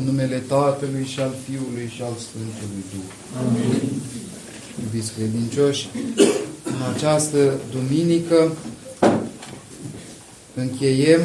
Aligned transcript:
În 0.00 0.06
numele 0.06 0.42
Tatălui 0.48 1.04
și 1.04 1.20
al 1.20 1.34
Fiului 1.44 1.92
și 1.94 2.02
al 2.02 2.16
Sfântului 2.18 2.84
Duh. 2.92 3.12
Amin. 3.38 4.00
Iubiți 4.82 5.12
credincioși, 5.12 5.88
în 6.64 6.94
această 6.94 7.60
duminică 7.70 8.56
încheiem 10.54 11.20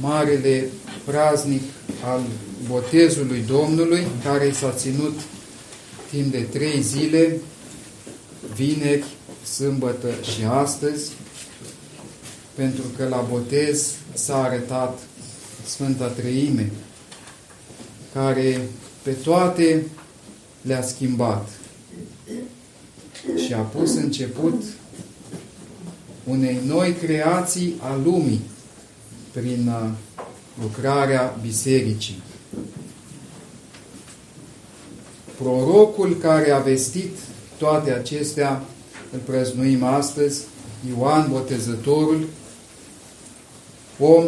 marele 0.00 0.68
praznic 1.04 1.62
al 2.04 2.20
botezului 2.68 3.44
Domnului, 3.46 4.06
care 4.24 4.52
s-a 4.52 4.70
ținut 4.70 5.20
timp 6.10 6.30
de 6.30 6.40
trei 6.40 6.82
zile, 6.82 7.36
vineri, 8.54 9.04
sâmbătă 9.44 10.08
și 10.22 10.44
astăzi, 10.44 11.12
pentru 12.54 12.84
că 12.96 13.08
la 13.08 13.26
botez 13.30 13.92
s-a 14.14 14.42
arătat 14.42 14.98
Sfânta 15.66 16.06
Treime, 16.06 16.72
care 18.16 18.68
pe 19.02 19.10
toate 19.10 19.86
le-a 20.62 20.82
schimbat 20.82 21.48
și 23.46 23.52
a 23.52 23.58
pus 23.60 23.94
început 23.94 24.62
unei 26.24 26.60
noi 26.66 26.92
creații 26.92 27.74
a 27.80 28.00
lumii 28.04 28.40
prin 29.32 29.68
uh, 29.68 29.90
lucrarea 30.62 31.38
bisericii. 31.42 32.22
Prorocul 35.38 36.16
care 36.16 36.50
a 36.50 36.58
vestit 36.58 37.16
toate 37.58 37.92
acestea 37.92 38.62
îl 39.12 39.18
prăznuim 39.18 39.82
astăzi, 39.82 40.42
Ioan 40.88 41.28
Botezătorul, 41.30 42.26
om 43.98 44.24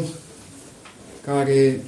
care 1.25 1.84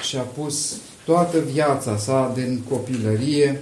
și-a 0.00 0.22
pus 0.22 0.76
toată 1.04 1.38
viața 1.52 1.96
sa 1.96 2.32
din 2.34 2.62
copilărie, 2.68 3.60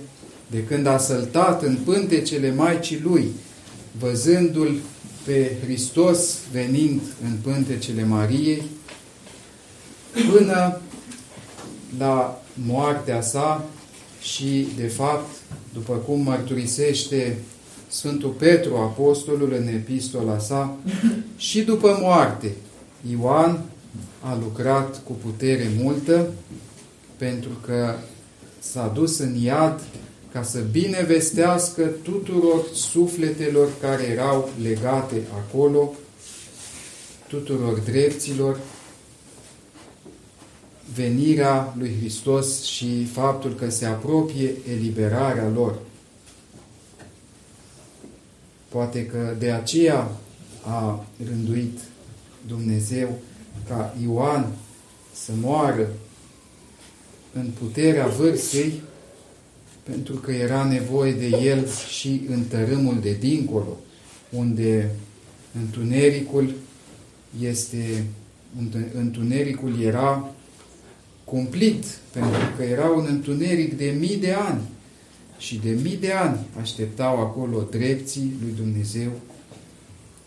de 0.50 0.64
când 0.64 0.86
a 0.86 0.98
săltat 0.98 1.62
în 1.62 1.77
pântecele 1.84 2.55
Maicii 2.55 3.00
Lui, 3.05 3.32
văzându-L 3.98 4.80
pe 5.24 5.56
Hristos 5.64 6.36
venind 6.52 7.00
în 7.24 7.36
pântecele 7.42 8.05
Mariei, 8.05 8.62
până 10.32 10.80
la 11.98 12.42
moartea 12.66 13.20
sa 13.20 13.64
și, 14.22 14.69
de 14.77 14.86
fapt, 14.86 15.36
după 15.72 15.92
cum 15.94 16.20
mărturisește 16.20 17.38
Sfântul 17.88 18.30
Petru, 18.30 18.77
apostolul, 18.77 19.52
în 19.52 19.66
epistola 19.66 20.38
sa, 20.38 20.77
și 21.36 21.62
după 21.62 21.98
moarte, 22.00 22.52
Ioan 23.10 23.64
a 24.20 24.38
lucrat 24.42 25.02
cu 25.04 25.12
putere 25.12 25.70
multă, 25.82 26.28
pentru 27.20 27.50
că 27.66 27.94
s-a 28.60 28.86
dus 28.94 29.18
în 29.18 29.36
iad 29.36 29.80
ca 30.32 30.42
să 30.42 30.58
binevestească 30.58 31.82
tuturor 31.82 32.66
sufletelor 32.74 33.68
care 33.80 34.02
erau 34.02 34.48
legate 34.62 35.22
acolo, 35.34 35.92
tuturor 37.28 37.78
drepților, 37.78 38.60
venirea 40.94 41.74
lui 41.78 41.96
Hristos 41.98 42.62
și 42.62 43.04
faptul 43.04 43.54
că 43.54 43.70
se 43.70 43.86
apropie 43.86 44.54
eliberarea 44.70 45.48
lor. 45.48 45.78
Poate 48.68 49.06
că 49.06 49.34
de 49.38 49.50
aceea 49.50 50.10
a 50.66 51.04
rânduit 51.28 51.78
Dumnezeu 52.46 53.18
ca 53.68 53.96
Ioan 54.02 54.52
să 55.12 55.32
moară 55.41 55.88
în 57.33 57.47
puterea 57.59 58.06
vârstei, 58.06 58.83
pentru 59.83 60.14
că 60.14 60.33
era 60.33 60.64
nevoie 60.64 61.12
de 61.12 61.27
el 61.27 61.69
și 61.89 62.20
în 62.28 62.42
tărâmul 62.45 62.98
de 63.00 63.17
dincolo, 63.20 63.77
unde 64.31 64.91
întunericul 65.60 66.54
este 67.41 68.04
întunericul 68.94 69.82
era 69.82 70.34
cumplit, 71.25 71.84
pentru 72.12 72.41
că 72.56 72.62
era 72.62 72.88
un 72.88 73.06
întuneric 73.09 73.77
de 73.77 73.94
mii 73.99 74.16
de 74.16 74.33
ani 74.33 74.60
și 75.38 75.60
de 75.65 75.71
mii 75.83 75.97
de 75.97 76.12
ani 76.12 76.47
așteptau 76.60 77.21
acolo 77.21 77.66
drepții 77.71 78.37
lui 78.43 78.54
Dumnezeu 78.56 79.10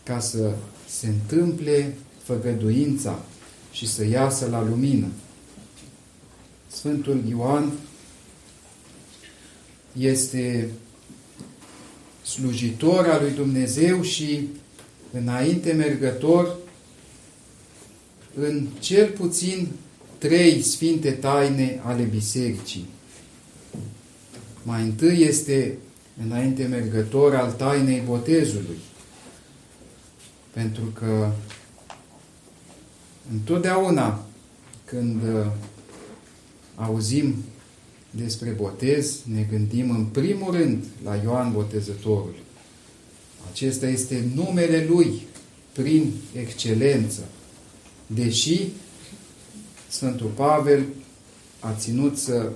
ca 0.03 0.19
să 0.19 0.51
se 0.87 1.07
întâmple 1.07 1.95
făgăduința 2.23 3.19
și 3.71 3.87
să 3.87 4.05
iasă 4.05 4.47
la 4.49 4.63
lumină. 4.63 5.07
Sfântul 6.73 7.23
Ioan 7.29 7.71
este 9.97 10.69
slujitor 12.23 13.07
al 13.07 13.21
lui 13.21 13.31
Dumnezeu 13.31 14.01
și 14.01 14.47
înainte 15.11 15.73
mergător 15.73 16.55
în 18.35 18.67
cel 18.79 19.09
puțin 19.09 19.67
trei 20.17 20.61
sfinte 20.61 21.11
taine 21.11 21.81
ale 21.83 22.03
bisericii. 22.03 22.85
Mai 24.63 24.81
întâi 24.81 25.21
este 25.21 25.77
înainte 26.25 26.65
mergător 26.65 27.35
al 27.35 27.51
tainei 27.51 28.01
botezului, 28.05 28.77
pentru 30.53 30.83
că 30.83 31.31
întotdeauna 33.31 34.25
când 34.85 35.23
uh, 35.23 35.45
auzim 36.75 37.35
despre 38.11 38.49
botez, 38.49 39.21
ne 39.33 39.45
gândim 39.51 39.89
în 39.89 40.05
primul 40.05 40.51
rând 40.51 40.83
la 41.03 41.15
Ioan 41.15 41.51
Botezătorul. 41.51 42.35
Acesta 43.51 43.87
este 43.87 44.25
numele 44.35 44.85
lui 44.89 45.21
prin 45.71 46.11
excelență. 46.35 47.21
Deși 48.07 48.59
Sfântul 49.89 50.27
Pavel 50.27 50.85
a 51.59 51.73
ținut 51.73 52.17
să 52.17 52.51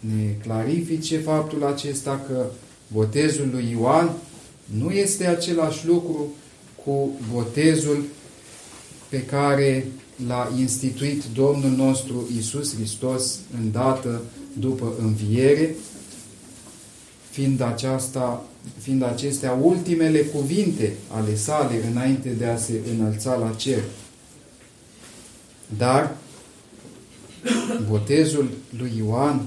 ne 0.00 0.34
clarifice 0.42 1.18
faptul 1.18 1.64
acesta 1.64 2.24
că 2.26 2.46
botezul 2.92 3.48
lui 3.52 3.70
Ioan 3.70 4.16
nu 4.64 4.90
este 4.90 5.26
același 5.26 5.86
lucru 5.86 6.32
cu 6.84 7.10
botezul 7.32 8.04
pe 9.08 9.22
care 9.22 9.86
l-a 10.26 10.52
instituit 10.58 11.24
Domnul 11.34 11.70
nostru 11.70 12.28
Isus 12.36 12.74
Hristos 12.74 13.38
îndată 13.60 14.22
după 14.52 14.92
înviere, 15.00 15.74
fiind, 17.30 17.60
aceasta, 17.60 18.44
fiind 18.80 19.02
acestea 19.02 19.52
ultimele 19.52 20.20
cuvinte 20.20 20.96
ale 21.10 21.36
sale 21.36 21.86
înainte 21.90 22.28
de 22.28 22.44
a 22.46 22.56
se 22.56 22.80
înălța 22.94 23.34
la 23.34 23.50
cer. 23.50 23.82
Dar 25.76 26.16
botezul 27.88 28.50
lui 28.78 28.92
Ioan 28.96 29.46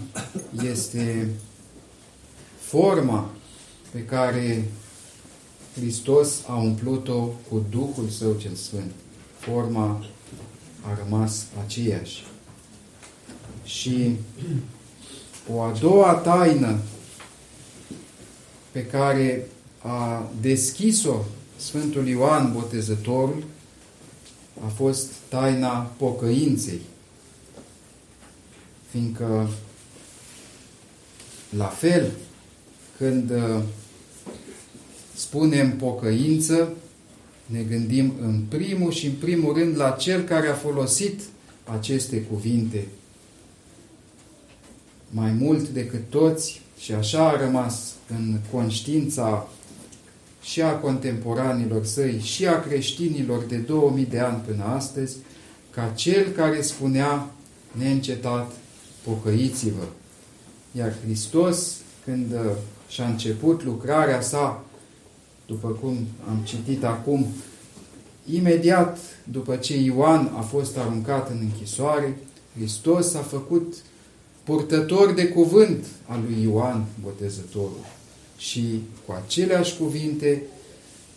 este 0.70 1.30
forma 2.60 3.30
pe 3.92 4.00
care 4.06 4.72
Hristos 5.76 6.44
a 6.48 6.56
umplut-o 6.56 7.20
cu 7.50 7.66
Duhul 7.70 8.10
Său 8.10 8.34
cel 8.34 8.54
Sfânt. 8.54 8.92
Forma 9.40 10.06
a 10.82 10.98
rămas 11.04 11.46
aceeași. 11.66 12.24
Și 13.64 14.16
o 15.54 15.62
a 15.62 15.72
doua 15.80 16.14
taină 16.14 16.78
pe 18.72 18.86
care 18.86 19.48
a 19.82 20.30
deschis-o 20.42 21.16
Sfântul 21.58 22.08
Ioan 22.08 22.54
Botezătorul 22.54 23.44
a 24.66 24.68
fost 24.68 25.12
taina 25.30 25.92
pocăinței. 25.98 26.82
Fiindcă 28.90 29.50
la 31.50 31.66
fel, 31.66 32.12
când 32.98 33.32
uh, 33.32 33.62
spunem 35.16 35.78
pocăință, 35.78 36.74
ne 37.52 37.62
gândim 37.62 38.14
în 38.22 38.42
primul 38.50 38.92
și 38.92 39.06
în 39.06 39.14
primul 39.20 39.54
rând 39.54 39.78
la 39.78 39.90
cel 39.90 40.22
care 40.22 40.48
a 40.48 40.54
folosit 40.54 41.20
aceste 41.64 42.22
cuvinte 42.22 42.88
mai 45.10 45.32
mult 45.32 45.70
decât 45.70 46.10
toți 46.10 46.62
și 46.80 46.94
așa 46.94 47.28
a 47.30 47.38
rămas 47.46 47.94
în 48.10 48.38
conștiința 48.52 49.48
și 50.42 50.62
a 50.62 50.72
contemporanilor 50.72 51.86
săi 51.86 52.20
și 52.20 52.48
a 52.48 52.62
creștinilor 52.62 53.44
de 53.44 53.58
2000 53.58 54.06
de 54.06 54.20
ani 54.20 54.42
până 54.46 54.64
astăzi, 54.64 55.18
ca 55.70 55.92
cel 55.96 56.28
care 56.30 56.62
spunea 56.62 57.32
neîncetat, 57.72 58.52
pocăiți-vă. 59.04 59.84
Iar 60.72 60.94
Hristos, 61.04 61.76
când 62.06 62.32
uh, 62.32 62.52
și-a 62.88 63.06
început 63.08 63.64
lucrarea 63.64 64.22
sa, 64.22 64.66
după 65.46 65.68
cum 65.68 66.08
am 66.30 66.38
citit 66.44 66.84
acum, 66.84 67.26
imediat 68.32 68.98
după 69.24 69.56
ce 69.56 69.78
Ioan 69.78 70.32
a 70.38 70.42
fost 70.42 70.78
aruncat 70.78 71.30
în 71.30 71.38
închisoare, 71.42 72.18
Hristos 72.56 73.14
a 73.14 73.22
făcut 73.22 73.74
purtător 74.44 75.14
de 75.14 75.28
cuvânt 75.28 75.86
al 76.06 76.22
lui 76.30 76.42
Ioan 76.42 76.86
Botezătorul. 77.02 77.86
Și 78.38 78.82
cu 79.06 79.12
aceleași 79.26 79.78
cuvinte 79.78 80.42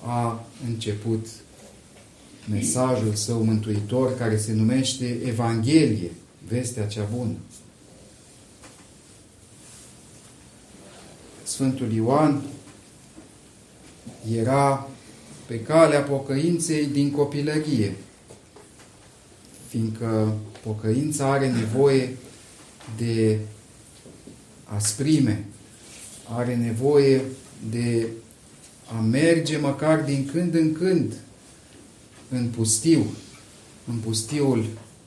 a 0.03 0.45
început 0.67 1.27
mesajul 2.51 3.15
său 3.15 3.43
mântuitor 3.43 4.17
care 4.17 4.37
se 4.37 4.53
numește 4.53 5.21
Evanghelie, 5.25 6.11
vestea 6.49 6.87
cea 6.87 7.09
bună. 7.17 7.35
Sfântul 11.43 11.93
Ioan 11.93 12.43
era 14.37 14.89
pe 15.47 15.61
calea 15.61 16.01
pocăinței 16.01 16.87
din 16.87 17.11
copilărie, 17.11 17.95
fiindcă 19.69 20.35
pocăința 20.63 21.31
are 21.31 21.51
nevoie 21.51 22.17
de 22.97 23.39
asprime, 24.65 25.45
are 26.29 26.57
nevoie 26.57 27.23
de 27.71 28.07
a 28.97 29.01
merge 29.01 29.57
măcar 29.57 30.01
din 30.01 30.29
când 30.33 30.55
în 30.55 30.73
când 30.73 31.13
în 32.29 32.49
pustiu, 32.49 33.07
în 33.87 33.97
pustiul 33.97 34.67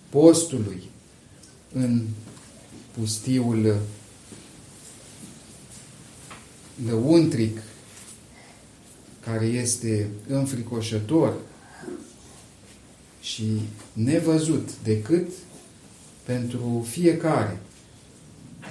postului, 0.10 0.82
în 1.74 2.04
pustiul 2.92 3.80
lăuntric, 6.86 7.58
care 9.30 9.46
este 9.46 10.08
înfricoșător 10.28 11.34
și 13.22 13.62
nevăzut 13.94 14.70
decât 14.84 15.28
pentru 16.24 16.86
fiecare. 16.90 17.60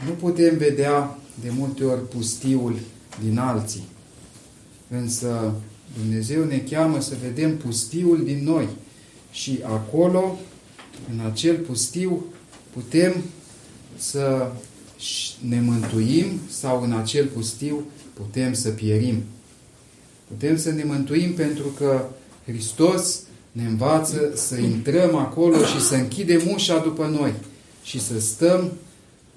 Nu 0.07 0.13
putem 0.13 0.57
vedea 0.57 1.19
de 1.41 1.51
multe 1.51 1.85
ori 1.85 2.09
pustiul 2.09 2.79
din 3.23 3.39
alții, 3.39 3.85
însă 4.89 5.55
Dumnezeu 5.99 6.45
ne 6.45 6.59
cheamă 6.59 7.01
să 7.01 7.15
vedem 7.23 7.57
pustiul 7.57 8.25
din 8.25 8.45
noi 8.45 8.69
și 9.31 9.59
acolo, 9.63 10.39
în 11.13 11.27
acel 11.27 11.57
pustiu, 11.57 12.25
putem 12.73 13.15
să 13.97 14.53
ne 15.49 15.61
mântuim 15.61 16.27
sau 16.51 16.83
în 16.83 16.93
acel 16.93 17.27
pustiu 17.27 17.85
putem 18.15 18.53
să 18.53 18.71
pierim. 18.71 19.23
Putem 20.29 20.57
să 20.57 20.71
ne 20.71 20.85
mântuim 20.85 21.33
pentru 21.35 21.69
că 21.69 22.05
Hristos 22.47 23.21
ne 23.53 23.65
învață 23.65 24.31
să 24.35 24.57
intrăm 24.57 25.15
acolo 25.15 25.65
și 25.65 25.81
să 25.81 25.95
închidem 25.95 26.41
ușa 26.55 26.79
după 26.79 27.07
noi 27.07 27.33
și 27.83 28.01
să 28.01 28.21
stăm 28.21 28.73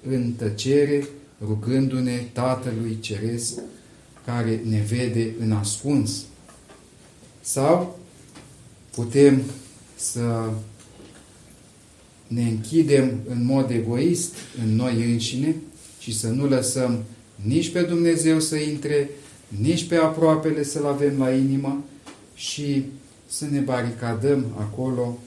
în 0.08 0.32
tăcere 0.32 1.08
rugându-ne 1.46 2.24
Tatălui 2.32 2.98
Ceresc 3.00 3.54
care 4.24 4.62
ne 4.64 4.84
vede 4.88 5.34
în 5.40 5.52
ascuns. 5.52 6.24
Sau 7.40 7.98
putem 8.94 9.42
să 9.96 10.50
ne 12.26 12.42
închidem 12.42 13.20
în 13.28 13.44
mod 13.44 13.70
egoist 13.70 14.34
în 14.62 14.74
noi 14.74 15.12
înșine 15.12 15.56
și 15.98 16.18
să 16.18 16.28
nu 16.28 16.46
lăsăm 16.46 17.04
nici 17.42 17.70
pe 17.70 17.82
Dumnezeu 17.82 18.40
să 18.40 18.56
intre, 18.56 19.10
nici 19.58 19.86
pe 19.86 19.96
aproapele 19.96 20.62
să-L 20.62 20.86
avem 20.86 21.18
la 21.18 21.30
inimă 21.34 21.84
și 22.34 22.84
să 23.26 23.46
ne 23.46 23.60
baricadăm 23.60 24.46
acolo 24.58 25.18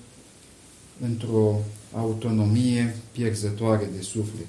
într-o 1.02 1.60
autonomie 1.92 2.96
pierzătoare 3.12 3.90
de 3.96 4.02
suflet. 4.02 4.48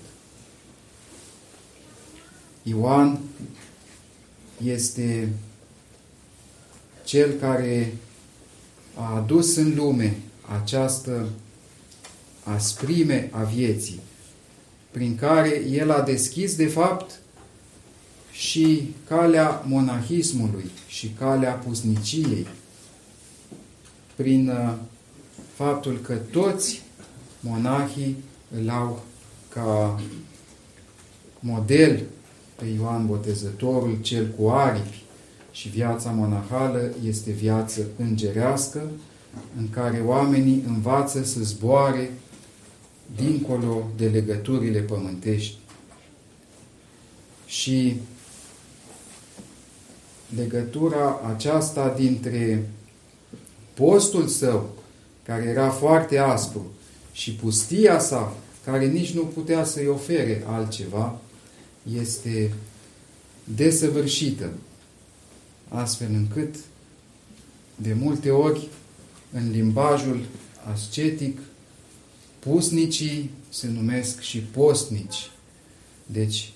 Ioan 2.63 3.19
este 4.65 5.29
cel 7.05 7.33
care 7.33 7.97
a 8.95 9.17
adus 9.17 9.57
în 9.57 9.75
lume 9.75 10.17
această 10.61 11.29
asprime 12.43 13.29
a 13.33 13.43
vieții, 13.43 14.01
prin 14.91 15.17
care 15.17 15.65
el 15.71 15.91
a 15.91 16.03
deschis, 16.03 16.57
de 16.57 16.67
fapt, 16.67 17.21
și 18.35 18.95
calea 19.09 19.63
monahismului 19.67 20.71
și 20.87 21.09
calea 21.19 21.53
pusniciei, 21.53 22.47
prin 24.15 24.49
uh, 24.49 24.75
faptul 25.55 25.99
că 25.99 26.15
toți 26.15 26.83
monahii 27.41 28.17
îl 28.61 28.69
au 28.69 29.03
ca 29.49 30.01
model 31.41 32.03
pe 32.57 32.65
Ioan 32.65 33.07
Botezătorul, 33.07 33.99
cel 34.01 34.27
cu 34.39 34.49
aripi, 34.49 35.03
și 35.53 35.69
viața 35.69 36.11
monahală 36.11 36.91
este 37.07 37.31
viață 37.31 37.81
îngerească, 37.97 38.91
în 39.59 39.71
care 39.71 40.01
oamenii 40.05 40.65
învață 40.67 41.25
să 41.25 41.41
zboare 41.43 42.11
dincolo 43.17 43.91
de 43.97 44.07
legăturile 44.07 44.79
pământești. 44.79 45.57
Și 47.47 47.97
legătura 50.37 51.21
aceasta 51.35 51.95
dintre 51.97 52.69
postul 53.75 54.27
său, 54.27 54.75
care 55.23 55.45
era 55.45 55.71
foarte 55.71 56.19
aspru, 56.19 56.73
și 57.13 57.33
pustia 57.33 57.99
sa, 57.99 58.37
care 58.65 58.87
nici 58.87 59.13
nu 59.13 59.23
putea 59.23 59.65
să-i 59.65 59.87
ofere 59.87 60.45
altceva, 60.47 61.19
este 61.97 62.53
desăvârșită, 63.45 64.53
astfel 65.69 66.09
încât 66.13 66.55
de 67.77 67.93
multe 67.93 68.31
ori 68.31 68.69
în 69.33 69.51
limbajul 69.51 70.25
ascetic 70.73 71.39
pusnicii 72.39 73.31
se 73.49 73.69
numesc 73.69 74.21
și 74.21 74.39
postnici. 74.39 75.31
Deci 76.07 76.53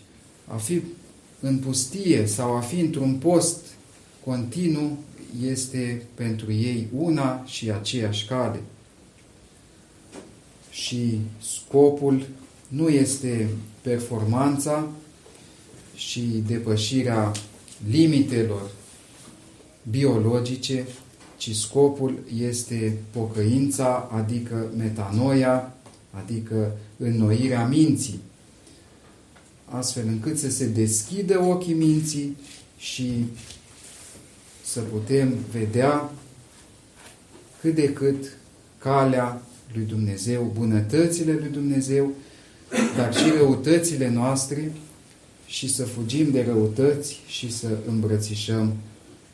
a 0.46 0.56
fi 0.56 0.82
în 1.40 1.58
pustie 1.58 2.26
sau 2.26 2.56
a 2.56 2.60
fi 2.60 2.80
într-un 2.80 3.14
post 3.14 3.64
continuu 4.24 4.98
este 5.46 6.02
pentru 6.14 6.52
ei 6.52 6.88
una 6.96 7.44
și 7.44 7.70
aceeași 7.70 8.26
cale. 8.26 8.60
Și 10.70 11.18
scopul 11.40 12.26
nu 12.68 12.88
este 12.88 13.48
performanța 13.82 14.88
și 15.94 16.20
depășirea 16.46 17.32
limitelor 17.90 18.70
biologice, 19.90 20.86
ci 21.36 21.54
scopul 21.54 22.18
este 22.38 22.98
pocăința, 23.10 24.08
adică 24.12 24.72
metanoia, 24.76 25.74
adică 26.10 26.76
înnoirea 26.96 27.66
minții, 27.66 28.20
astfel 29.70 30.06
încât 30.06 30.38
să 30.38 30.50
se 30.50 30.66
deschidă 30.66 31.42
ochii 31.42 31.74
minții 31.74 32.36
și 32.78 33.24
să 34.64 34.80
putem 34.80 35.34
vedea 35.52 36.12
cât 37.60 37.74
de 37.74 37.92
cât 37.92 38.36
calea 38.78 39.42
lui 39.74 39.84
Dumnezeu, 39.84 40.52
bunătățile 40.54 41.32
lui 41.32 41.48
Dumnezeu, 41.48 42.12
dar 42.96 43.14
și 43.14 43.30
răutățile 43.30 44.08
noastre 44.08 44.72
și 45.46 45.74
să 45.74 45.84
fugim 45.84 46.30
de 46.30 46.42
răutăți 46.42 47.20
și 47.26 47.52
să 47.52 47.68
îmbrățișăm 47.86 48.76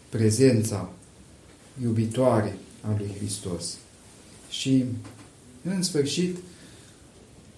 prezența 0.08 0.92
iubitoare 1.82 2.56
a 2.80 2.94
lui 2.98 3.10
Hristos. 3.18 3.76
Și, 4.50 4.84
în 5.62 5.82
sfârșit, 5.82 6.36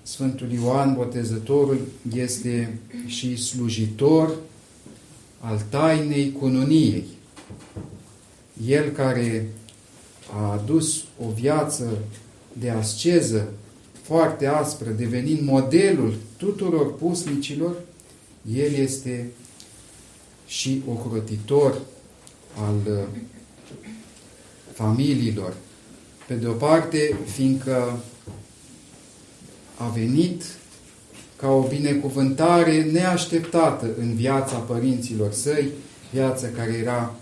Sfântul 0.06 0.52
Ioan 0.52 0.94
Botezătorul 0.94 1.80
este 2.14 2.78
și 3.06 3.36
slujitor 3.36 4.36
al 5.40 5.62
tainei 5.68 6.32
cununiei. 6.32 7.04
El 8.66 8.90
care 8.90 9.48
a 10.32 10.52
adus 10.52 11.04
o 11.26 11.30
viață 11.30 11.98
de 12.52 12.70
asceză 12.70 13.48
foarte 14.02 14.46
aspră, 14.46 14.90
devenind 14.90 15.40
modelul 15.40 16.14
tuturor 16.36 16.94
pusnicilor, 16.94 17.76
el 18.54 18.72
este 18.72 19.30
și 20.46 20.82
ocrotitor 20.88 21.80
al 22.54 22.80
uh, 22.90 23.20
familiilor. 24.72 25.54
Pe 26.26 26.34
de 26.34 26.46
o 26.46 26.52
parte, 26.52 27.16
fiindcă 27.24 27.98
a 29.76 29.88
venit 29.88 30.42
ca 31.36 31.48
o 31.48 31.60
binecuvântare 31.60 32.82
neașteptată 32.82 33.86
în 33.98 34.14
viața 34.14 34.56
părinților 34.56 35.32
săi, 35.32 35.68
viață 36.12 36.46
care 36.46 36.72
era 36.72 37.14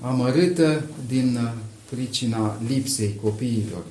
amărâtă 0.00 0.84
din 1.08 1.38
uh, 1.42 1.52
pricina 1.90 2.60
lipsei 2.68 3.18
copiilor. 3.22 3.84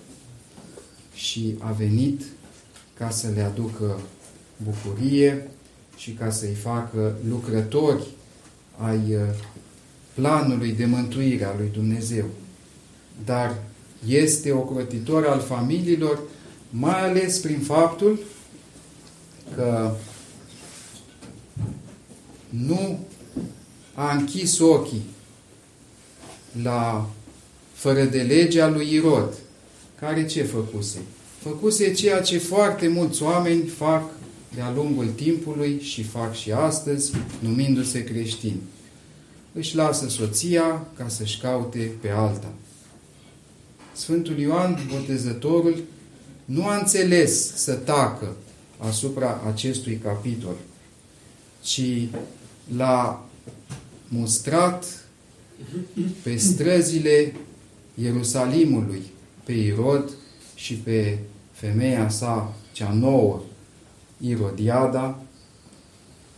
Și 1.13 1.55
a 1.59 1.71
venit 1.71 2.21
ca 2.97 3.09
să 3.09 3.27
le 3.35 3.41
aducă 3.41 3.99
bucurie 4.63 5.47
și 5.97 6.11
ca 6.11 6.29
să-i 6.29 6.53
facă 6.53 7.17
lucrători 7.29 8.07
ai 8.77 9.15
uh, 9.15 9.21
planului 10.13 10.71
de 10.71 10.85
mântuire 10.85 11.45
a 11.45 11.55
lui 11.57 11.69
Dumnezeu. 11.73 12.25
Dar 13.25 13.63
este 14.07 14.51
ocrotitor 14.51 15.25
al 15.25 15.39
familiilor, 15.39 16.19
mai 16.71 17.09
ales 17.09 17.39
prin 17.39 17.59
faptul 17.59 18.19
că 19.55 19.95
nu 22.49 22.99
a 23.93 24.13
închis 24.13 24.59
ochii 24.59 25.03
la 26.61 27.09
fără 27.73 28.03
de 28.03 28.21
legea 28.21 28.69
lui 28.69 28.93
Irod, 28.93 29.33
care 29.99 30.25
ce 30.25 30.43
făcuse? 30.43 30.97
Făcuse 31.39 31.93
ceea 31.93 32.21
ce 32.21 32.37
foarte 32.37 32.87
mulți 32.87 33.23
oameni 33.23 33.67
fac 33.67 34.03
de-a 34.55 34.71
lungul 34.75 35.07
timpului 35.07 35.79
și 35.81 36.03
fac 36.03 36.33
și 36.33 36.51
astăzi, 36.51 37.11
numindu-se 37.39 38.03
creștini. 38.03 38.61
Își 39.53 39.75
lasă 39.75 40.09
soția 40.09 40.87
ca 40.97 41.07
să-și 41.07 41.39
caute 41.39 41.91
pe 42.01 42.09
alta. 42.09 42.53
Sfântul 43.93 44.39
Ioan 44.39 44.87
Botezătorul 44.91 45.83
nu 46.45 46.65
a 46.65 46.77
înțeles 46.77 47.55
să 47.55 47.73
tacă 47.73 48.35
asupra 48.77 49.41
acestui 49.47 49.99
capitol, 50.03 50.55
ci 51.61 51.81
l-a 52.75 53.25
mustrat 54.07 55.05
pe 56.23 56.35
străzile 56.35 57.35
Ierusalimului, 57.93 59.01
pe 59.43 59.51
Irod 59.51 60.09
și 60.55 60.73
pe 60.73 61.17
femeia 61.51 62.09
sa, 62.09 62.53
cea 62.71 62.93
nouă, 62.93 63.41
Irodiada, 64.17 65.21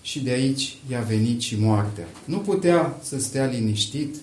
și 0.01 0.19
de 0.19 0.29
aici 0.31 0.77
i-a 0.89 1.01
venit 1.01 1.41
și 1.41 1.59
moartea. 1.59 2.07
Nu 2.25 2.37
putea 2.37 2.99
să 3.03 3.19
stea 3.19 3.45
liniștit 3.45 4.15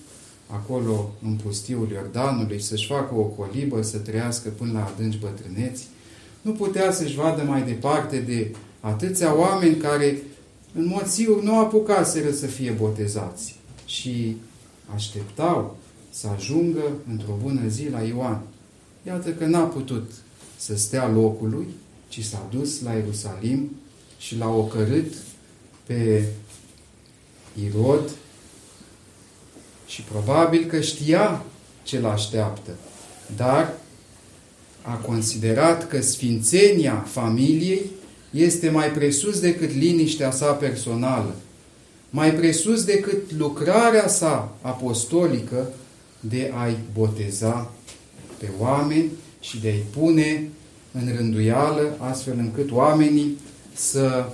acolo 0.51 1.11
în 1.23 1.35
pustiul 1.43 1.89
Iordanului, 1.91 2.61
să-și 2.61 2.87
facă 2.87 3.15
o 3.15 3.21
colibă, 3.23 3.81
să 3.81 3.97
trăiască 3.97 4.49
până 4.49 4.71
la 4.71 4.85
adânci 4.85 5.19
bătrâneți. 5.19 5.87
Nu 6.41 6.51
putea 6.51 6.91
să-și 6.91 7.15
vadă 7.15 7.43
mai 7.43 7.63
departe 7.63 8.19
de 8.19 8.55
atâția 8.79 9.37
oameni 9.37 9.75
care 9.75 10.21
în 10.73 10.87
mod 10.87 11.05
sigur 11.05 11.41
nu 11.41 11.59
apucaseră 11.59 12.31
să 12.31 12.45
fie 12.45 12.71
botezați 12.71 13.55
și 13.85 14.37
așteptau 14.93 15.77
să 16.09 16.27
ajungă 16.35 16.83
într-o 17.11 17.37
bună 17.41 17.67
zi 17.67 17.89
la 17.89 18.01
Ioan. 18.01 18.41
Iată 19.07 19.29
că 19.29 19.45
n-a 19.45 19.63
putut 19.63 20.11
să 20.57 20.75
stea 20.77 21.07
locului, 21.09 21.67
ci 22.07 22.23
s-a 22.23 22.47
dus 22.51 22.81
la 22.81 22.93
Ierusalim 22.93 23.71
și 24.17 24.37
l-a 24.37 24.49
ocărât 24.49 25.13
pe 25.85 26.25
Irod 27.65 28.09
și 29.91 30.01
probabil 30.01 30.65
că 30.65 30.81
știa 30.81 31.43
ce 31.83 31.99
l-așteaptă, 31.99 32.71
dar 33.35 33.73
a 34.81 34.93
considerat 34.93 35.87
că 35.87 36.01
sfințenia 36.01 37.05
familiei 37.07 37.91
este 38.31 38.69
mai 38.69 38.91
presus 38.91 39.39
decât 39.39 39.73
liniștea 39.73 40.31
sa 40.31 40.51
personală, 40.51 41.35
mai 42.09 42.33
presus 42.33 42.83
decât 42.83 43.31
lucrarea 43.37 44.07
sa 44.07 44.55
apostolică 44.61 45.69
de 46.19 46.51
a-i 46.55 46.77
boteza 46.93 47.71
pe 48.37 48.49
oameni 48.59 49.09
și 49.39 49.59
de 49.59 49.67
a-i 49.67 49.83
pune 49.99 50.49
în 50.91 51.13
rânduială, 51.17 51.95
astfel 51.99 52.35
încât 52.37 52.71
oamenii 52.71 53.37
să 53.73 54.25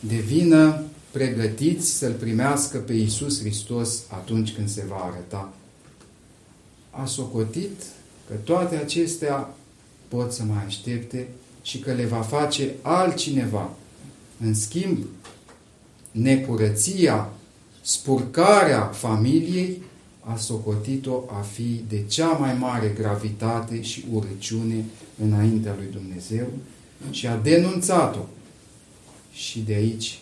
devină 0.00 0.82
pregătiți 1.10 1.90
să-L 1.90 2.12
primească 2.12 2.78
pe 2.78 2.92
Iisus 2.92 3.40
Hristos 3.40 4.02
atunci 4.08 4.52
când 4.52 4.68
se 4.68 4.84
va 4.88 4.96
arăta. 4.96 5.52
A 6.90 7.04
socotit 7.04 7.82
că 8.28 8.34
toate 8.34 8.76
acestea 8.76 9.54
pot 10.08 10.32
să 10.32 10.42
mai 10.42 10.64
aștepte 10.66 11.28
și 11.62 11.78
că 11.78 11.92
le 11.92 12.04
va 12.04 12.20
face 12.20 12.74
altcineva. 12.82 13.70
În 14.40 14.54
schimb, 14.54 14.98
necurăția, 16.10 17.28
spurcarea 17.82 18.80
familiei 18.80 19.82
a 20.20 20.36
socotit-o 20.36 21.22
a 21.26 21.40
fi 21.40 21.84
de 21.88 22.02
cea 22.06 22.28
mai 22.28 22.54
mare 22.54 22.88
gravitate 22.98 23.82
și 23.82 24.04
urăciune 24.12 24.84
înaintea 25.24 25.74
lui 25.76 25.88
Dumnezeu 25.92 26.46
și 27.10 27.26
a 27.26 27.36
denunțat-o. 27.36 28.24
Și 29.32 29.60
de 29.60 29.74
aici 29.74 30.18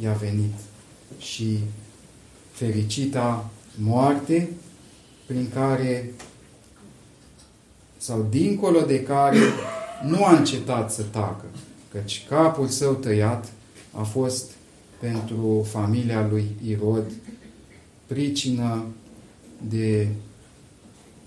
i-a 0.00 0.12
venit. 0.12 0.52
Și 1.18 1.58
fericita 2.52 3.50
moarte 3.74 4.48
prin 5.26 5.48
care 5.54 6.12
sau 7.96 8.26
dincolo 8.30 8.80
de 8.80 9.02
care 9.02 9.38
nu 10.06 10.24
a 10.24 10.36
încetat 10.36 10.92
să 10.92 11.02
tacă, 11.02 11.44
căci 11.92 12.24
capul 12.28 12.68
său 12.68 12.92
tăiat 12.92 13.52
a 13.92 14.02
fost 14.02 14.50
pentru 15.00 15.66
familia 15.70 16.26
lui 16.30 16.56
Irod 16.66 17.10
pricină 18.06 18.84
de 19.68 20.08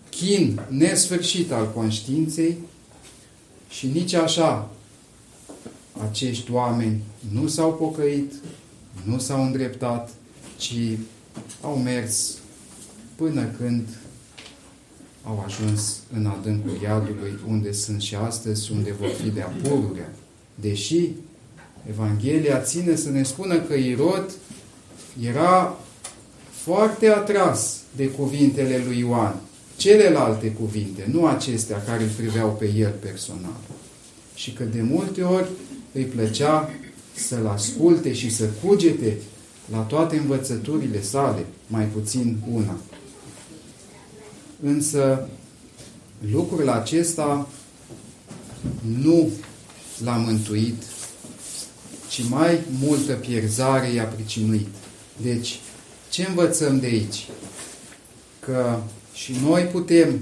chin 0.10 0.62
nesfârșit 0.70 1.52
al 1.52 1.72
conștiinței 1.72 2.58
și 3.70 3.88
nici 3.88 4.14
așa 4.14 4.70
acești 6.04 6.52
oameni 6.52 7.02
nu 7.32 7.48
s-au 7.48 7.74
pocăit, 7.74 8.34
nu 9.04 9.20
s-au 9.20 9.44
îndreptat, 9.44 10.10
ci 10.58 10.98
au 11.62 11.78
mers 11.78 12.38
până 13.16 13.46
când 13.58 13.88
au 15.24 15.44
ajuns 15.46 15.98
în 16.14 16.26
adâncul 16.26 16.78
iadului, 16.84 17.40
unde 17.48 17.72
sunt 17.72 18.02
și 18.02 18.16
astăzi, 18.16 18.72
unde 18.72 18.96
vor 19.00 19.10
fi 19.10 19.30
de 19.30 19.42
apururea. 19.42 20.14
Deși 20.56 21.10
Evanghelia 21.90 22.60
ține 22.60 22.96
să 22.96 23.10
ne 23.10 23.24
spună 23.24 23.60
că 23.60 23.74
Irod 23.74 24.32
era 25.22 25.78
foarte 26.52 27.08
atras 27.10 27.78
de 27.96 28.08
cuvintele 28.08 28.84
lui 28.86 29.00
Ioan, 29.00 29.36
celelalte 29.78 30.52
cuvinte, 30.52 31.10
nu 31.12 31.26
acestea 31.26 31.84
care 31.84 32.04
îl 32.04 32.10
priveau 32.10 32.50
pe 32.50 32.72
el 32.76 32.94
personal. 33.00 33.60
Și 34.36 34.54
că 34.54 34.64
de 34.64 34.82
multe 34.82 35.22
ori 35.22 35.48
îi 35.96 36.04
plăcea 36.04 36.70
să-l 37.16 37.48
asculte 37.48 38.14
și 38.14 38.30
să 38.36 38.46
cugete 38.64 39.18
la 39.72 39.78
toate 39.78 40.18
învățăturile 40.18 41.02
sale, 41.02 41.46
mai 41.68 41.86
puțin 41.86 42.38
una. 42.52 42.78
Însă 44.64 45.28
lucrul 46.32 46.70
acesta 46.70 47.48
nu 49.00 49.30
l-a 50.04 50.16
mântuit, 50.16 50.84
ci 52.10 52.30
mai 52.30 52.60
multă 52.80 53.14
pierzare 53.14 53.92
i-a 53.92 54.04
pricinuit. 54.04 54.68
Deci, 55.22 55.60
ce 56.10 56.26
învățăm 56.28 56.80
de 56.80 56.86
aici? 56.86 57.28
Că 58.40 58.80
și 59.14 59.36
noi 59.44 59.64
putem 59.64 60.22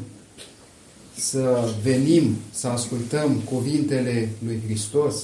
să 1.15 1.73
venim, 1.83 2.35
să 2.51 2.67
ascultăm 2.67 3.35
cuvintele 3.35 4.29
lui 4.45 4.61
Hristos, 4.65 5.15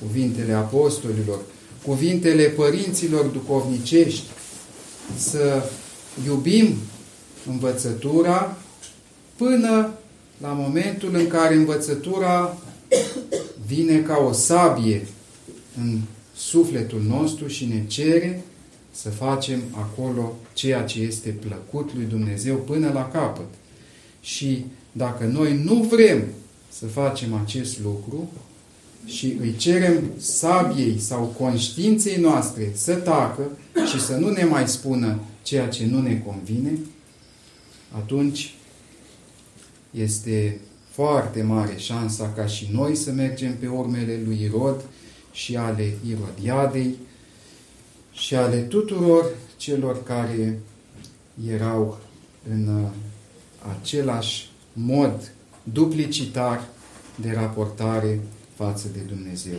cuvintele 0.00 0.52
apostolilor, 0.52 1.40
cuvintele 1.84 2.44
părinților 2.44 3.24
duhovnicești, 3.24 4.26
să 5.16 5.62
iubim 6.26 6.74
învățătura 7.50 8.56
până 9.36 9.92
la 10.40 10.48
momentul 10.48 11.14
în 11.14 11.26
care 11.26 11.54
învățătura 11.54 12.56
vine 13.66 14.00
ca 14.00 14.16
o 14.28 14.32
sabie 14.32 15.06
în 15.76 16.00
sufletul 16.34 17.02
nostru 17.02 17.46
și 17.46 17.64
ne 17.64 17.86
cere 17.86 18.44
să 18.90 19.10
facem 19.10 19.62
acolo 19.70 20.36
ceea 20.52 20.82
ce 20.82 21.00
este 21.00 21.28
plăcut 21.28 21.90
lui 21.94 22.04
Dumnezeu 22.04 22.56
până 22.56 22.90
la 22.92 23.08
capăt. 23.08 23.46
Și 24.20 24.64
dacă 24.92 25.24
noi 25.24 25.60
nu 25.64 25.74
vrem 25.74 26.24
să 26.68 26.86
facem 26.86 27.34
acest 27.34 27.80
lucru 27.82 28.30
și 29.06 29.36
îi 29.40 29.56
cerem 29.56 30.02
sabiei 30.18 30.98
sau 30.98 31.34
conștiinței 31.38 32.16
noastre 32.16 32.72
să 32.74 32.94
tacă 32.94 33.42
și 33.90 34.00
să 34.00 34.16
nu 34.16 34.28
ne 34.30 34.44
mai 34.44 34.68
spună 34.68 35.20
ceea 35.42 35.68
ce 35.68 35.86
nu 35.86 36.00
ne 36.00 36.22
convine, 36.26 36.78
atunci 37.90 38.54
este 39.90 40.60
foarte 40.90 41.42
mare 41.42 41.76
șansa 41.76 42.32
ca 42.36 42.46
și 42.46 42.68
noi 42.72 42.96
să 42.96 43.12
mergem 43.12 43.56
pe 43.56 43.66
urmele 43.66 44.20
lui 44.24 44.42
Irod 44.42 44.84
și 45.32 45.56
ale 45.56 45.96
Irodiadei 46.08 46.94
și 48.12 48.34
ale 48.34 48.60
tuturor 48.60 49.24
celor 49.56 50.02
care 50.02 50.60
erau 51.48 51.98
în 52.50 52.82
uh, 52.82 52.90
același 53.78 54.50
mod 54.72 55.32
duplicitar 55.62 56.68
de 57.20 57.32
raportare 57.32 58.20
față 58.62 58.88
de 58.92 59.00
Dumnezeu. 59.00 59.58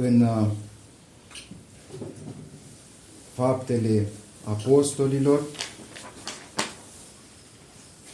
în 0.00 0.20
uh, 0.20 0.46
faptele 3.34 4.06
apostolilor, 4.44 5.42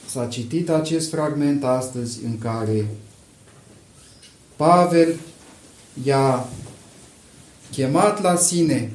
s-a 0.07 0.26
citit 0.26 0.69
acest 0.69 1.11
fragment 1.11 1.64
astăzi 1.64 2.25
în 2.25 2.38
care 2.38 2.88
Pavel 4.57 5.14
i-a 6.04 6.49
chemat 7.71 8.23
la 8.23 8.37
sine 8.37 8.93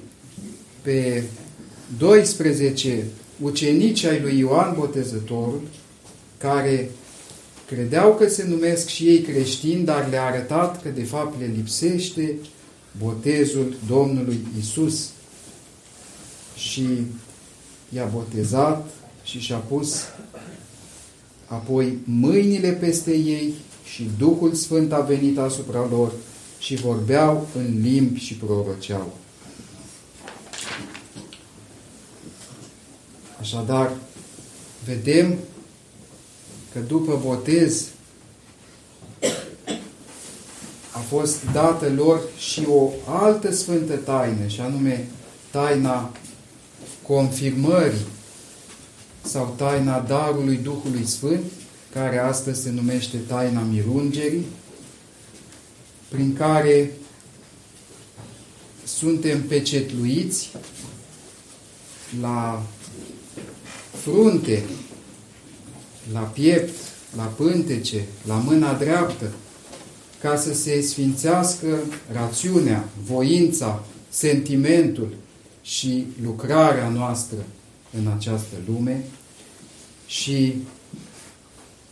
pe 0.81 1.23
12 1.97 3.05
ucenici 3.41 4.03
ai 4.03 4.21
lui 4.21 4.37
Ioan 4.37 4.75
Botezătorul, 4.75 5.61
care 6.37 6.89
credeau 7.69 8.15
că 8.15 8.29
se 8.29 8.43
numesc 8.43 8.87
și 8.87 9.07
ei 9.07 9.21
creștini, 9.21 9.85
dar 9.85 10.09
le-a 10.09 10.25
arătat 10.25 10.81
că 10.81 10.89
de 10.89 11.03
fapt 11.03 11.39
le 11.39 11.51
lipsește 11.55 12.35
botezul 12.97 13.75
Domnului 13.87 14.39
Isus. 14.59 15.09
Și 16.55 16.87
i-a 17.89 18.05
botezat 18.05 18.89
și 19.23 19.39
și-a 19.39 19.57
pus 19.57 20.03
apoi 21.45 21.97
mâinile 22.03 22.69
peste 22.69 23.15
ei 23.15 23.53
și 23.93 24.09
Duhul 24.17 24.53
Sfânt 24.53 24.91
a 24.91 24.99
venit 24.99 25.37
asupra 25.37 25.87
lor 25.91 26.11
și 26.59 26.75
vorbeau 26.75 27.47
în 27.55 27.81
limbi 27.81 28.19
și 28.19 28.33
proroceau. 28.33 29.17
Așadar, 33.39 33.91
vedem 34.85 35.37
că 36.73 36.79
după 36.79 37.19
botez 37.25 37.85
a 40.91 40.99
fost 40.99 41.43
dată 41.53 41.89
lor 41.95 42.21
și 42.37 42.65
o 42.69 42.89
altă 43.05 43.53
sfântă 43.53 43.95
taină, 43.95 44.47
și 44.47 44.61
anume 44.61 45.07
taina 45.51 46.11
confirmării 47.01 48.05
sau 49.21 49.53
taina 49.57 49.99
darului 49.99 50.55
Duhului 50.55 51.05
Sfânt, 51.05 51.43
care 51.93 52.17
astăzi 52.17 52.61
se 52.61 52.69
numește 52.69 53.17
taina 53.17 53.61
mirungerii, 53.61 54.45
prin 56.09 56.33
care 56.33 56.91
suntem 58.83 59.41
pecetluiți 59.43 60.51
la 62.21 62.61
frunte, 64.01 64.63
la 66.13 66.19
piept, 66.19 66.75
la 67.15 67.23
pântece, 67.23 68.05
la 68.27 68.35
mâna 68.35 68.73
dreaptă, 68.73 69.31
ca 70.21 70.35
să 70.35 70.53
se 70.53 70.81
sfințească 70.81 71.77
rațiunea, 72.11 72.89
voința, 73.05 73.83
sentimentul 74.09 75.15
și 75.61 76.05
lucrarea 76.23 76.89
noastră 76.89 77.37
în 77.99 78.07
această 78.17 78.55
lume. 78.67 79.03
Și, 80.07 80.55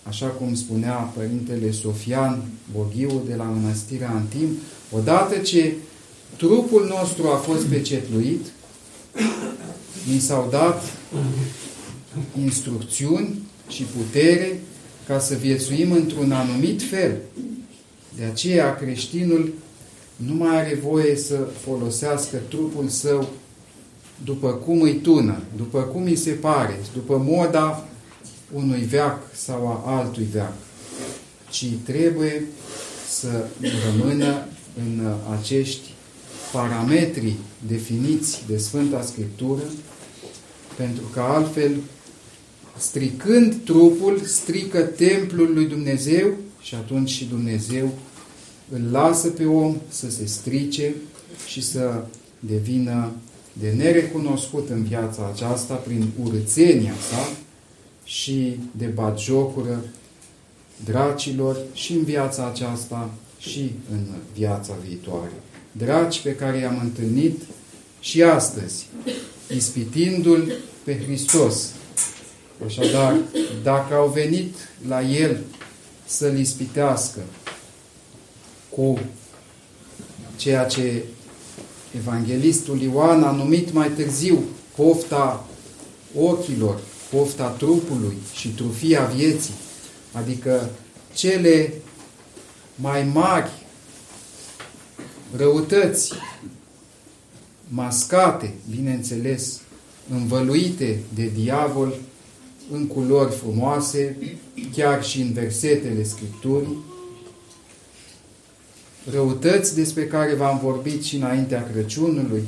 așa 0.04 0.28
cum 0.28 0.56
spunea 0.56 0.94
Părintele 0.94 1.72
Sofian 1.72 2.44
Boghiu 2.74 3.22
de 3.28 3.36
la 3.36 3.44
Mănăstirea 3.44 4.10
Antim, 4.10 4.48
odată 4.92 5.38
ce 5.38 5.74
trupul 6.38 6.86
nostru 6.88 7.28
a 7.28 7.36
fost 7.36 7.66
pecetluit, 7.66 8.46
ni 10.12 10.20
s-au 10.20 10.48
dat 10.50 10.84
instrucțiuni 12.44 13.47
și 13.68 13.84
putere 13.84 14.60
ca 15.08 15.20
să 15.20 15.36
viețuim 15.36 15.92
într-un 15.92 16.32
anumit 16.32 16.82
fel. 16.82 17.18
De 18.16 18.24
aceea 18.24 18.76
creștinul 18.76 19.54
nu 20.16 20.34
mai 20.34 20.58
are 20.58 20.80
voie 20.84 21.16
să 21.16 21.36
folosească 21.36 22.38
trupul 22.50 22.88
său 22.88 23.30
după 24.24 24.52
cum 24.52 24.82
îi 24.82 24.96
tună, 24.96 25.42
după 25.56 25.82
cum 25.82 26.04
îi 26.04 26.16
se 26.16 26.32
pare, 26.32 26.80
după 26.94 27.24
moda 27.26 27.88
unui 28.54 28.82
veac 28.82 29.20
sau 29.34 29.68
a 29.68 29.98
altui 29.98 30.28
veac, 30.32 30.54
ci 31.50 31.66
trebuie 31.84 32.46
să 33.10 33.46
rămână 33.86 34.46
în 34.78 35.14
acești 35.40 35.94
parametri 36.52 37.34
definiți 37.68 38.44
de 38.48 38.58
Sfânta 38.58 39.02
Scriptură, 39.02 39.62
pentru 40.76 41.04
că 41.14 41.20
altfel, 41.20 41.72
stricând 42.80 43.56
trupul, 43.64 44.22
strică 44.26 44.82
templul 44.82 45.54
lui 45.54 45.66
Dumnezeu 45.66 46.34
și 46.62 46.76
atunci 46.76 47.10
și 47.10 47.26
Dumnezeu 47.26 47.92
îl 48.70 48.82
lasă 48.92 49.28
pe 49.28 49.46
om 49.46 49.76
să 49.90 50.10
se 50.10 50.26
strice 50.26 50.96
și 51.48 51.64
să 51.64 52.04
devină 52.40 53.12
de 53.54 53.74
nerecunoscut 53.78 54.70
în 54.70 54.84
viața 54.84 55.32
aceasta 55.34 55.74
prin 55.74 56.10
urățenia 56.24 56.94
sa 57.10 57.30
și 58.04 58.60
de 58.72 58.86
batjocură 58.86 59.84
dracilor 60.86 61.58
și 61.74 61.94
în 61.94 62.04
viața 62.04 62.48
aceasta 62.48 63.10
și 63.40 63.72
în 63.92 64.00
viața 64.36 64.74
viitoare. 64.88 65.32
Draci 65.72 66.22
pe 66.22 66.36
care 66.36 66.58
i-am 66.58 66.80
întâlnit 66.84 67.42
și 68.00 68.24
astăzi, 68.24 68.86
ispitindu-L 69.56 70.52
pe 70.84 70.98
Hristos. 71.04 71.72
Așadar, 72.66 73.18
dacă 73.64 73.94
au 73.94 74.08
venit 74.08 74.56
la 74.88 75.02
El 75.02 75.40
să-L 76.06 76.38
ispitească 76.40 77.20
cu 78.70 79.00
ceea 80.36 80.66
ce 80.66 81.04
Evanghelistul 81.96 82.82
Ioan 82.82 83.24
a 83.24 83.32
numit 83.32 83.74
mai 83.74 83.90
târziu 83.90 84.44
pofta 84.76 85.46
ochilor, 86.16 86.80
pofta 87.10 87.48
trupului 87.48 88.18
și 88.34 88.48
trufia 88.50 89.06
vieții, 89.06 89.54
adică 90.12 90.70
cele 91.14 91.74
mai 92.76 93.04
mari 93.04 93.52
răutăți 95.36 96.14
mascate, 97.68 98.54
bineînțeles, 98.70 99.60
învăluite 100.12 101.00
de 101.14 101.32
diavol 101.36 101.94
în 102.72 102.88
culori 102.88 103.36
frumoase, 103.36 104.18
chiar 104.76 105.04
și 105.04 105.22
în 105.22 105.34
versetele 105.34 106.04
Scripturii, 106.04 106.78
răutăți 109.12 109.76
despre 109.76 110.08
care 110.08 110.34
v-am 110.34 110.60
vorbit 110.64 111.04
și 111.04 111.16
înaintea 111.16 111.70
Crăciunului, 111.72 112.44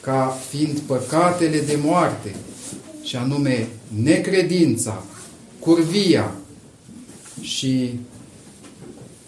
ca 0.00 0.38
fiind 0.48 0.78
păcatele 0.78 1.60
de 1.60 1.78
moarte, 1.82 2.34
și 3.02 3.16
anume 3.16 3.68
necredința, 4.02 5.04
curvia 5.58 6.34
și 7.40 8.00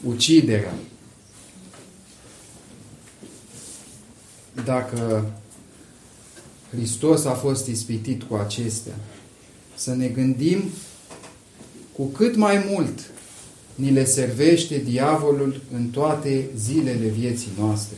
uciderea. 0.06 0.74
Dacă 4.64 5.30
Hristos 6.70 7.24
a 7.24 7.32
fost 7.32 7.66
ispitit 7.66 8.22
cu 8.22 8.34
acestea, 8.34 8.94
să 9.84 9.94
ne 9.94 10.06
gândim 10.06 10.62
cu 11.92 12.04
cât 12.04 12.36
mai 12.36 12.64
mult 12.70 13.10
ni 13.74 13.90
le 13.90 14.04
servește 14.04 14.82
diavolul 14.84 15.60
în 15.74 15.88
toate 15.88 16.48
zilele 16.56 17.06
vieții 17.06 17.50
noastre. 17.58 17.96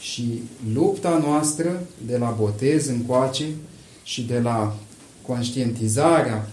Și 0.00 0.42
lupta 0.74 1.22
noastră 1.24 1.86
de 2.06 2.16
la 2.16 2.36
botez 2.38 2.86
încoace 2.86 3.44
și 4.02 4.22
de 4.22 4.38
la 4.38 4.78
conștientizarea 5.26 6.48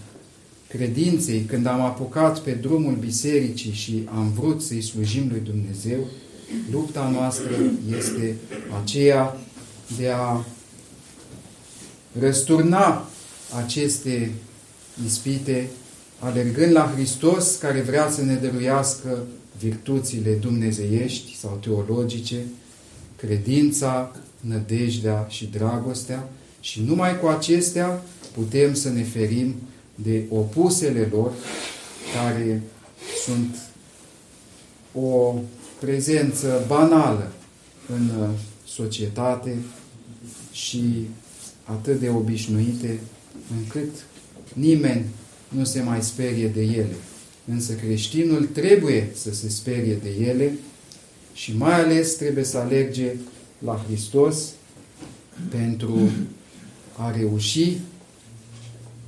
credinței, 0.68 1.40
când 1.40 1.66
am 1.66 1.80
apucat 1.80 2.38
pe 2.38 2.50
drumul 2.50 2.94
bisericii 2.94 3.72
și 3.72 4.08
am 4.14 4.32
vrut 4.32 4.62
să-i 4.62 4.82
slujim 4.82 5.28
lui 5.30 5.40
Dumnezeu, 5.44 6.06
lupta 6.70 7.10
noastră 7.12 7.50
este 7.98 8.36
aceea 8.82 9.36
de 9.98 10.08
a 10.08 10.44
răsturna 12.18 13.08
aceste 13.56 14.32
ispite 15.04 15.68
alergând 16.18 16.72
la 16.72 16.92
Hristos 16.94 17.56
care 17.56 17.80
vrea 17.80 18.10
să 18.10 18.22
ne 18.22 18.34
dăruiască 18.34 19.18
virtuțile 19.58 20.32
dumnezeiești 20.32 21.36
sau 21.36 21.58
teologice, 21.62 22.36
credința, 23.16 24.16
nădejdea 24.40 25.26
și 25.28 25.46
dragostea. 25.46 26.28
Și 26.60 26.82
numai 26.82 27.20
cu 27.20 27.26
acestea 27.26 28.02
putem 28.32 28.74
să 28.74 28.88
ne 28.88 29.02
ferim 29.02 29.54
de 29.94 30.22
opusele 30.28 31.08
lor 31.12 31.32
care 32.14 32.62
sunt 33.24 33.56
o 34.92 35.34
prezență 35.80 36.64
banală 36.66 37.32
în 37.94 38.10
societate 38.66 39.56
și 40.52 41.06
atât 41.64 42.00
de 42.00 42.08
obișnuite 42.08 43.00
încât 43.56 43.90
nimeni 44.52 45.04
nu 45.48 45.64
se 45.64 45.82
mai 45.82 46.02
sperie 46.02 46.48
de 46.48 46.62
ele. 46.62 46.94
Însă 47.44 47.72
creștinul 47.72 48.44
trebuie 48.44 49.10
să 49.14 49.34
se 49.34 49.48
sperie 49.48 49.94
de 49.94 50.10
ele 50.20 50.52
și 51.34 51.56
mai 51.56 51.80
ales 51.80 52.14
trebuie 52.14 52.44
să 52.44 52.58
alerge 52.58 53.12
la 53.58 53.84
Hristos 53.86 54.48
pentru 55.50 56.10
a 56.96 57.10
reuși 57.10 57.76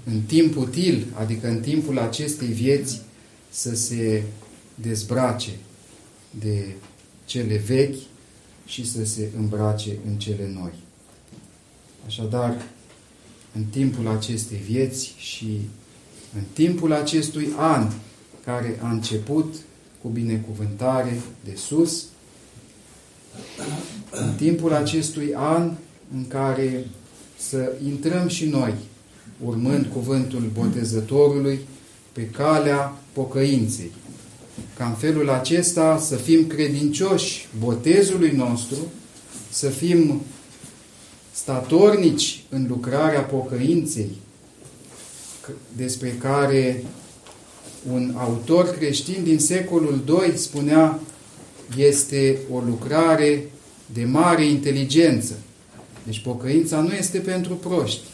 în 0.04 0.20
timp 0.20 0.56
util, 0.56 1.06
adică 1.14 1.48
în 1.48 1.60
timpul 1.60 1.98
acestei 1.98 2.48
vieți, 2.48 3.00
să 3.50 3.74
se 3.74 4.22
dezbrace 4.74 5.50
de 6.40 6.66
cele 7.24 7.56
vechi 7.56 7.98
și 8.66 8.90
să 8.90 9.04
se 9.04 9.28
îmbrace 9.36 9.90
în 10.06 10.18
cele 10.18 10.50
noi. 10.54 10.72
Așadar, 12.06 12.62
în 13.54 13.62
timpul 13.70 14.08
acestei 14.08 14.58
vieți 14.66 15.14
și 15.16 15.60
în 16.34 16.42
timpul 16.52 16.92
acestui 16.92 17.48
an 17.56 17.90
care 18.44 18.78
a 18.82 18.90
început 18.90 19.54
cu 20.02 20.08
binecuvântare 20.08 21.20
de 21.44 21.54
sus, 21.56 22.04
în 24.10 24.32
timpul 24.36 24.72
acestui 24.72 25.34
an 25.34 25.72
în 26.14 26.26
care 26.28 26.86
să 27.38 27.72
intrăm 27.86 28.28
și 28.28 28.44
noi, 28.44 28.74
urmând 29.44 29.86
cuvântul 29.92 30.50
botezătorului, 30.52 31.58
pe 32.12 32.26
calea 32.26 32.96
pocăinței. 33.12 33.90
Ca 34.76 34.86
în 34.86 34.94
felul 34.94 35.30
acesta 35.30 35.98
să 35.98 36.16
fim 36.16 36.46
credincioși 36.46 37.48
botezului 37.58 38.30
nostru, 38.30 38.78
să 39.50 39.68
fim 39.68 40.20
statornici 41.32 42.42
în 42.48 42.66
lucrarea 42.68 43.20
pocăinței, 43.20 44.10
despre 45.76 46.08
care 46.08 46.84
un 47.92 48.14
autor 48.16 48.70
creștin 48.70 49.22
din 49.22 49.38
secolul 49.38 50.04
II 50.06 50.36
spunea 50.36 50.98
este 51.76 52.38
o 52.52 52.58
lucrare 52.58 53.50
de 53.92 54.04
mare 54.04 54.44
inteligență. 54.44 55.34
Deci 56.04 56.22
pocăința 56.22 56.80
nu 56.80 56.92
este 56.92 57.18
pentru 57.18 57.54
proști, 57.54 58.04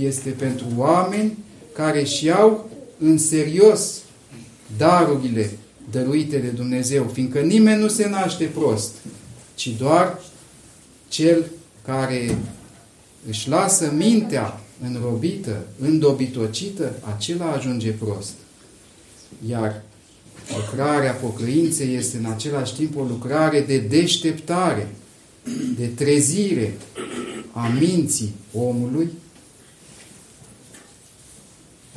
este 0.00 0.30
pentru 0.30 0.66
oameni 0.76 1.38
care 1.72 2.04
și 2.04 2.24
iau 2.24 2.70
în 2.98 3.18
serios 3.18 4.00
darurile 4.76 5.50
dăruite 5.90 6.38
de 6.38 6.48
Dumnezeu, 6.48 7.10
fiindcă 7.12 7.40
nimeni 7.40 7.80
nu 7.80 7.88
se 7.88 8.08
naște 8.08 8.44
prost, 8.44 8.94
ci 9.54 9.68
doar 9.78 10.20
cel 11.08 11.50
care 11.88 12.38
își 13.28 13.48
lasă 13.48 13.92
mintea 13.96 14.60
înrobită, 14.82 15.66
îndobitocită, 15.78 16.92
acela 17.16 17.52
ajunge 17.52 17.90
prost. 17.90 18.32
Iar 19.48 19.82
lucrarea 20.56 21.12
pocăinței 21.12 21.94
este 21.94 22.16
în 22.16 22.24
același 22.24 22.74
timp 22.74 22.96
o 22.96 23.02
lucrare 23.02 23.60
de 23.60 23.78
deșteptare, 23.78 24.88
de 25.76 25.86
trezire 25.86 26.74
a 27.52 27.68
minții 27.80 28.34
omului, 28.52 29.08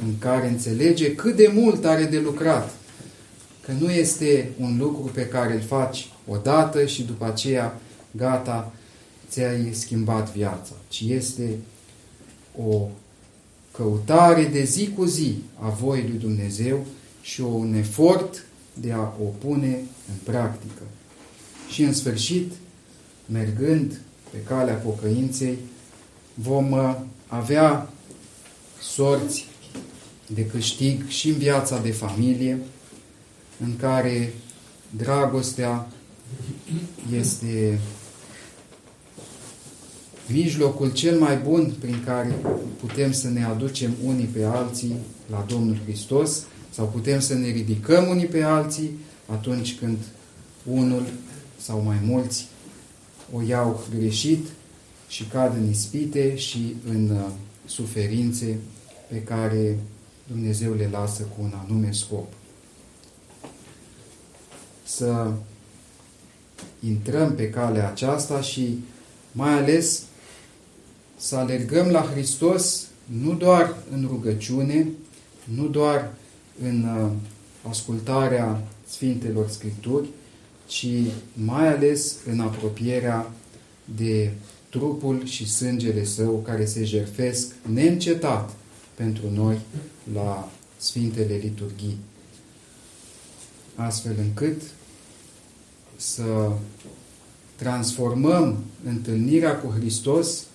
în 0.06 0.17
care 0.19 0.47
înțelege 0.47 1.15
cât 1.15 1.36
de 1.36 1.51
mult 1.54 1.86
are 1.86 2.04
de 2.04 2.19
lucrat, 2.19 2.73
că 3.65 3.71
nu 3.80 3.91
este 3.91 4.51
un 4.60 4.77
lucru 4.77 5.12
pe 5.13 5.25
care 5.25 5.54
îl 5.54 5.62
faci 5.62 6.10
odată 6.27 6.86
și 6.86 7.04
după 7.04 7.25
aceea, 7.25 7.80
gata, 8.12 8.73
ți-ai 9.31 9.69
schimbat 9.73 10.31
viața, 10.33 10.73
ci 10.87 11.01
este 11.01 11.57
o 12.57 12.87
căutare 13.71 14.43
de 14.43 14.63
zi 14.63 14.89
cu 14.95 15.05
zi 15.05 15.35
a 15.59 15.69
voii 15.69 16.07
lui 16.07 16.17
Dumnezeu 16.17 16.85
și 17.21 17.41
un 17.41 17.73
efort 17.73 18.45
de 18.73 18.91
a 18.91 18.99
o 18.99 19.25
pune 19.39 19.79
în 20.07 20.15
practică. 20.23 20.81
Și 21.69 21.83
în 21.83 21.93
sfârșit, 21.93 22.51
mergând 23.25 24.01
pe 24.31 24.37
calea 24.47 24.73
pocăinței, 24.73 25.57
vom 26.33 26.71
uh, 26.71 26.95
avea 27.27 27.89
sorți 28.81 29.47
de 30.27 30.45
câștig 30.45 31.07
și 31.07 31.29
în 31.29 31.37
viața 31.37 31.79
de 31.79 31.91
familie, 31.91 32.59
în 33.63 33.75
care 33.75 34.33
dragostea 34.89 35.87
este 37.19 37.79
mijlocul 40.33 40.91
cel 40.91 41.19
mai 41.19 41.37
bun 41.37 41.73
prin 41.79 42.03
care 42.05 42.35
putem 42.79 43.11
să 43.11 43.29
ne 43.29 43.43
aducem 43.43 43.91
unii 44.05 44.25
pe 44.25 44.43
alții 44.43 44.95
la 45.29 45.45
Domnul 45.47 45.77
Hristos 45.83 46.43
sau 46.69 46.85
putem 46.85 47.19
să 47.19 47.33
ne 47.33 47.47
ridicăm 47.47 48.07
unii 48.07 48.25
pe 48.25 48.41
alții 48.41 48.91
atunci 49.25 49.77
când 49.79 49.97
unul 50.63 51.03
sau 51.57 51.81
mai 51.81 51.97
mulți 52.03 52.47
o 53.33 53.41
iau 53.41 53.83
greșit 53.97 54.47
și 55.07 55.23
cad 55.23 55.55
în 55.55 55.69
ispite 55.69 56.35
și 56.35 56.75
în 56.87 57.09
uh, 57.09 57.25
suferințe 57.65 58.57
pe 59.09 59.23
care 59.23 59.79
Dumnezeu 60.27 60.73
le 60.73 60.89
lasă 60.91 61.23
cu 61.23 61.41
un 61.41 61.53
anume 61.65 61.91
scop. 61.91 62.33
Să 64.83 65.31
intrăm 66.87 67.35
pe 67.35 67.49
calea 67.49 67.89
aceasta 67.89 68.41
și 68.41 68.79
mai 69.31 69.53
ales 69.53 70.03
să 71.21 71.36
alergăm 71.36 71.88
la 71.88 72.01
Hristos 72.01 72.88
nu 73.21 73.34
doar 73.34 73.75
în 73.91 74.05
rugăciune, 74.07 74.88
nu 75.55 75.67
doar 75.67 76.13
în 76.63 76.84
uh, 76.84 77.12
ascultarea 77.69 78.67
Sfintelor 78.88 79.49
Scripturi, 79.49 80.07
ci 80.67 80.88
mai 81.34 81.67
ales 81.67 82.15
în 82.25 82.39
apropierea 82.39 83.31
de 83.95 84.31
trupul 84.69 85.25
și 85.25 85.49
sângele 85.49 86.03
Său 86.03 86.38
care 86.38 86.65
se 86.65 86.84
jerfesc 86.84 87.51
neîncetat 87.73 88.53
pentru 88.95 89.29
noi 89.34 89.60
la 90.13 90.51
Sfintele 90.77 91.36
Liturghii. 91.36 91.97
Astfel 93.75 94.15
încât 94.17 94.62
să 95.95 96.51
transformăm 97.55 98.63
întâlnirea 98.86 99.57
cu 99.57 99.73
Hristos 99.77 100.45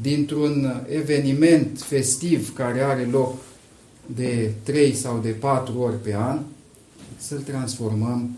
dintr-un 0.00 0.86
eveniment 0.88 1.80
festiv 1.80 2.54
care 2.54 2.80
are 2.80 3.08
loc 3.10 3.36
de 4.06 4.52
3 4.62 4.94
sau 4.94 5.18
de 5.18 5.28
4 5.28 5.78
ori 5.78 6.02
pe 6.02 6.14
an, 6.14 6.38
să-l 7.16 7.38
transformăm 7.38 8.36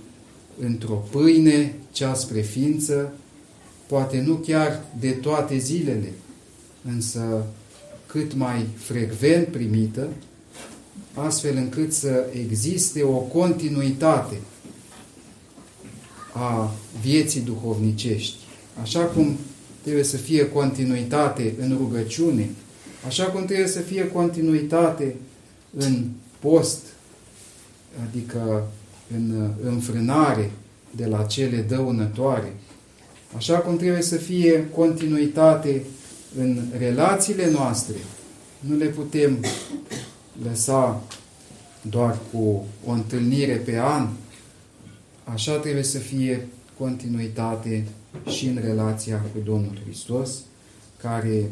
într-o 0.61 1.05
pâine, 1.11 1.75
cea 1.93 2.15
spre 2.15 2.41
ființă, 2.41 3.13
poate 3.87 4.21
nu 4.21 4.35
chiar 4.35 4.85
de 5.01 5.11
toate 5.11 5.59
zilele, 5.59 6.13
însă 6.85 7.47
cât 8.07 8.35
mai 8.35 8.67
frecvent 8.77 9.47
primită, 9.47 10.09
astfel 11.15 11.57
încât 11.57 11.93
să 11.93 12.27
existe 12.33 13.03
o 13.03 13.17
continuitate 13.17 14.37
a 16.33 16.75
vieții 17.03 17.41
duhovnicești. 17.41 18.37
Așa 18.83 19.01
cum 19.01 19.37
trebuie 19.83 20.05
să 20.05 20.17
fie 20.17 20.49
continuitate 20.49 21.55
în 21.61 21.77
rugăciune, 21.77 22.51
așa 23.07 23.25
cum 23.25 23.45
trebuie 23.45 23.69
să 23.69 23.81
fie 23.81 24.09
continuitate 24.09 25.15
în 25.77 26.05
post, 26.39 26.81
adică 28.09 28.69
în 29.17 29.51
înfrânare 29.65 30.51
de 30.97 31.07
la 31.07 31.23
cele 31.23 31.65
dăunătoare, 31.69 32.53
așa 33.37 33.59
cum 33.59 33.77
trebuie 33.77 34.03
să 34.03 34.17
fie 34.17 34.69
continuitate 34.75 35.83
în 36.39 36.63
relațiile 36.79 37.51
noastre, 37.51 37.95
nu 38.61 38.77
le 38.77 38.87
putem 38.87 39.45
lăsa 40.49 41.03
doar 41.83 42.19
cu 42.33 42.65
o 42.87 42.91
întâlnire 42.91 43.55
pe 43.55 43.79
an, 43.79 44.09
așa 45.25 45.57
trebuie 45.57 45.83
să 45.83 45.99
fie 45.99 46.49
continuitate 46.81 47.87
și 48.27 48.47
în 48.47 48.59
relația 48.63 49.17
cu 49.17 49.39
Domnul 49.45 49.81
Hristos, 49.85 50.31
care 51.03 51.51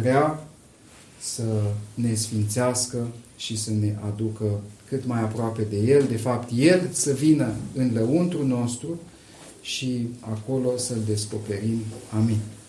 vrea 0.00 0.46
să 1.20 1.42
ne 1.94 2.14
sfințească 2.14 3.06
și 3.36 3.58
să 3.58 3.70
ne 3.70 3.96
aducă 4.06 4.60
cât 4.88 5.06
mai 5.06 5.20
aproape 5.20 5.62
de 5.62 5.76
El, 5.76 6.06
de 6.08 6.16
fapt 6.16 6.50
El 6.54 6.88
să 6.92 7.12
vină 7.12 7.54
în 7.74 7.90
lăuntru 7.94 8.46
nostru 8.46 9.00
și 9.60 10.08
acolo 10.20 10.76
să-L 10.76 11.00
descoperim. 11.06 11.78
Amin. 12.12 12.38